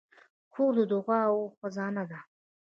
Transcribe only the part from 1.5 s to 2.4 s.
خزانه ده.